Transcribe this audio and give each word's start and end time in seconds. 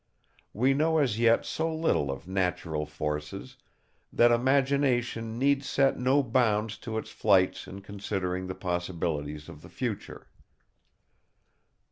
We 0.51 0.73
know 0.73 0.97
as 0.97 1.19
yet 1.19 1.45
so 1.45 1.71
little 1.71 2.09
of 2.09 2.27
natural 2.27 2.87
forces, 2.87 3.57
that 4.11 4.31
imagination 4.31 5.37
need 5.37 5.63
set 5.63 5.99
no 5.99 6.23
bounds 6.23 6.79
to 6.79 6.97
its 6.97 7.11
flights 7.11 7.67
in 7.67 7.81
considering 7.81 8.47
the 8.47 8.55
possibilities 8.55 9.47
of 9.47 9.61
the 9.61 9.69
future. 9.69 10.25